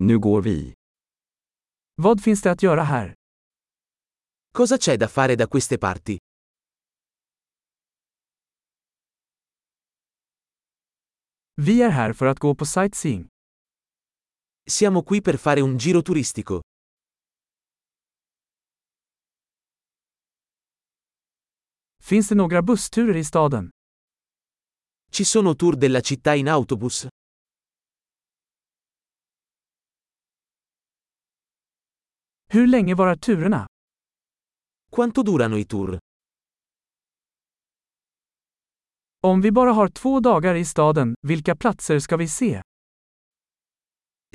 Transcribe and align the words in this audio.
Nu 0.00 0.18
går 0.18 0.42
vi. 0.42 0.74
Vad 1.94 2.22
finns 2.22 2.42
det 2.42 2.50
att 2.50 2.62
göra 2.62 2.82
här? 2.82 3.14
Cosa 4.52 4.76
c'è 4.78 4.96
da 4.96 5.08
fare 5.08 5.36
da 5.36 5.46
queste 5.46 5.78
parti? 5.78 6.18
Vi 11.54 11.82
är 11.82 11.90
här 11.90 12.12
för 12.12 12.26
att 12.26 12.38
gå 12.38 12.54
på 12.54 12.66
sightseeing. 12.66 13.28
Siamo 14.70 15.02
qui 15.02 15.20
per 15.22 15.36
fare 15.36 15.60
un 15.60 15.78
giro 15.78 16.02
turistico. 16.02 16.60
Finns 22.02 22.28
det 22.28 22.34
några 22.34 22.62
bussturer 22.62 23.16
i 23.16 23.24
staden? 23.24 23.70
Ci 25.10 25.24
sono 25.24 25.54
tour 25.54 25.76
della 25.76 26.00
città 26.00 26.34
in 26.34 26.48
autobus? 26.48 27.06
Hur 32.50 32.66
länge 32.66 32.94
varar 32.94 33.16
turerna? 33.16 33.66
Quanto 34.90 35.22
durano 35.22 35.56
i 35.58 35.64
tour? 35.64 35.98
Om 39.20 39.40
vi 39.40 39.50
bara 39.52 39.72
har 39.72 39.88
två 39.88 40.20
dagar 40.20 40.54
i 40.54 40.64
staden, 40.64 41.14
vilka 41.26 41.56
platser 41.56 41.98
ska 41.98 42.16
vi 42.16 42.28
se? 42.28 42.62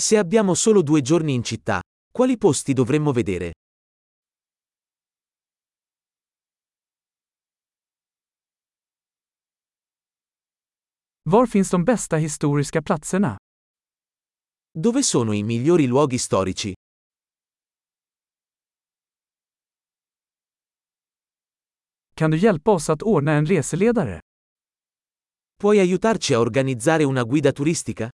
Se 0.00 0.16
abbiamo 0.18 0.54
solo 0.54 0.82
due 0.82 1.00
giorni 1.00 1.32
in 1.32 1.42
città, 1.42 1.80
quali 2.12 2.36
posti 2.38 2.72
dovremmo 2.74 3.12
vedere? 3.12 3.52
Var 11.22 11.46
finns 11.46 11.70
de 11.70 11.84
bästa 11.84 12.16
historiska 12.16 12.82
platserna? 12.82 13.36
Dove 14.78 15.02
sono 15.02 15.32
i 15.32 15.42
migliori 15.42 15.86
luoghi 15.86 16.18
storici? 16.18 16.72
Kan 22.22 22.30
du 22.30 22.38
hjälpa 22.38 22.70
oss 22.70 22.90
att 22.90 23.02
ordna 23.02 23.32
en 23.32 23.46
reseledare? 23.46 24.20
Puoi 25.60 25.78
aiutarci 25.78 26.34
a 26.34 26.40
organizzare 26.40 27.04
una 27.04 27.24
guida 27.24 27.52
turistica? 27.52 28.10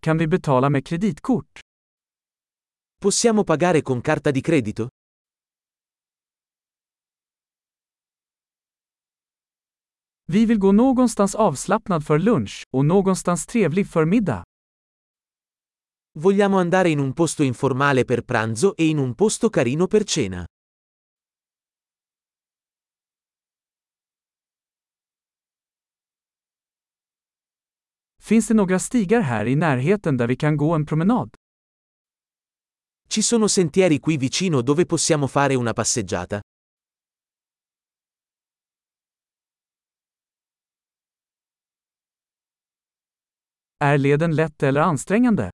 Kan 0.00 0.18
vi 0.18 0.26
betala 0.26 0.68
med 0.68 0.86
kreditkort? 0.86 1.60
Possiamo 3.00 3.44
pagare 3.44 3.82
con 3.82 4.00
carta 4.00 4.30
di 4.30 4.40
credito? 4.40 4.88
Vi 10.26 10.46
vill 10.46 10.58
gå 10.58 10.72
någonstans 10.72 11.34
avslappnad 11.34 12.06
för 12.06 12.18
lunch 12.18 12.62
och 12.70 12.84
någonstans 12.84 13.46
trevlig 13.46 13.86
för 13.86 14.04
middag. 14.04 14.44
Vogliamo 16.18 16.58
andare 16.58 16.90
in 16.90 16.98
un 16.98 17.14
posto 17.14 17.42
informale 17.42 18.04
per 18.04 18.22
pranzo 18.22 18.76
e 18.76 18.86
in 18.86 18.98
un 18.98 19.14
posto 19.14 19.48
carino 19.48 19.86
per 19.86 20.04
cena. 20.04 20.44
Finns 28.20 28.48
det 28.48 28.54
några 28.54 28.78
stigar 28.78 29.20
här 29.20 29.46
i 29.46 29.56
närheten 29.56 30.16
där 30.16 30.26
vi 30.26 30.36
kan 30.36 30.56
gå 30.56 30.74
en 30.74 30.86
promenad? 30.86 31.34
Ci 33.08 33.22
sono 33.22 33.48
sentieri 33.48 33.98
qui 33.98 34.16
vicino 34.16 34.62
dove 34.62 34.86
possiamo 34.86 35.26
fare 35.26 35.54
una 35.54 35.72
passeggiata? 35.72 36.40
Är 43.78 43.98
leden 43.98 44.34
lätt 44.34 44.62
eller 44.62 44.80
ansträngande? 44.80 45.50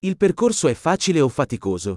Il 0.00 0.16
percorso 0.16 0.68
è 0.68 0.74
facile 0.74 1.20
o 1.20 1.28
faticoso? 1.28 1.96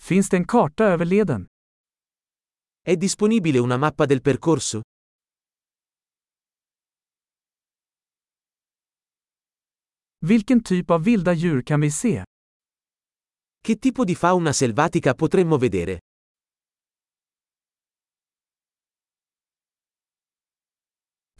Finns 0.00 0.28
det 0.28 0.36
en 0.36 0.44
karta 0.44 0.84
över 0.92 1.06
leden? 1.06 1.46
È 2.80 2.96
disponibile 2.96 3.58
una 3.58 3.76
mappa 3.76 4.06
del 4.06 4.20
percorso? 4.20 4.80
Vilken 10.18 10.62
typ 10.62 10.90
av 10.90 11.02
vilda 11.02 11.34
djur 11.34 11.62
kan 11.62 11.80
vi 11.80 11.90
se? 11.90 12.22
Che 13.60 13.76
tipo 13.76 14.04
di 14.04 14.14
fauna 14.14 14.52
selvatica 14.52 15.14
potremmo 15.14 15.58
vedere? 15.58 15.98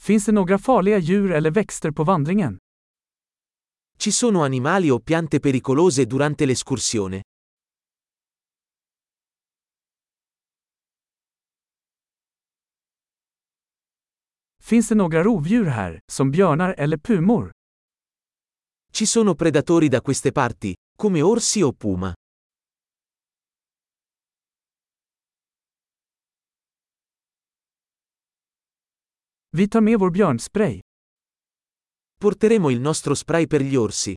Finns 0.09 0.25
det 0.25 0.33
några 0.33 0.59
farliga 0.59 0.99
djur 0.99 1.33
eller 1.33 1.51
växter 1.51 1.91
på 1.91 2.05
vandringen? 2.05 2.59
Ci 3.99 4.13
sono 4.13 4.43
animali 4.43 4.91
o 4.91 5.01
piante 5.01 5.41
pericolose 5.41 6.05
durante 6.05 6.47
l'escursione? 6.47 7.23
Finns 14.63 14.89
det 14.89 14.95
några 14.95 15.23
rovdjur 15.23 15.65
här, 15.65 16.01
som 16.13 16.31
björnar 16.31 16.75
eller 16.79 16.97
pumor? 16.97 17.51
Ci 18.93 19.07
sono 19.07 19.35
predatori 19.35 19.89
da 19.89 20.01
queste 20.01 20.33
parti, 20.33 20.75
come 20.97 21.23
orsi 21.23 21.63
o 21.63 21.73
puma. 21.73 22.18
Vi 29.57 29.69
tar 29.69 29.81
med 29.81 29.99
vår 29.99 30.11
björnspray. 30.11 30.81
Porteremo 32.21 32.71
il 32.71 32.81
nostro 32.81 33.15
spray 33.15 33.47
per 33.47 33.61
gli 33.61 33.77
orsi. 33.77 34.15